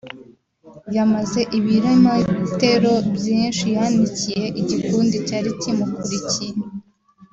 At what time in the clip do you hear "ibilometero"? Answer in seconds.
1.57-2.93